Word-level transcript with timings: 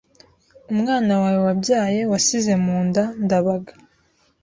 umwana 0.73 1.11
wawe 1.21 1.39
wabyaye, 1.47 2.01
wasize 2.11 2.53
mu 2.65 2.77
nda, 2.87 3.03
Ndabaga 3.23 3.73